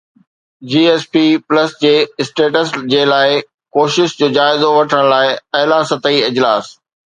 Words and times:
جي 0.69 0.79
S 0.93 1.03
P 1.11 1.21
plus 1.49 1.69
جي 1.83 1.91
status 2.25 2.67
جي 2.95 3.01
لاءِ 3.11 3.31
ڪوششن 3.77 4.13
جو 4.23 4.27
جائزو 4.41 4.69
وٺڻ 4.79 5.03
لاءِ 5.13 5.29
اعليٰ 5.63 5.81
سطحي 5.93 6.19
اجلاس 6.33 6.65